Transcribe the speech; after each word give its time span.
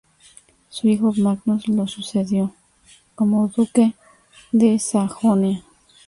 Su 0.69 0.87
hijo, 0.87 1.13
Magnus, 1.17 1.67
lo 1.67 1.85
sucedió 1.85 2.51
como 3.13 3.49
duque 3.49 3.93
de 4.51 4.79
Sajonia. 4.79 5.63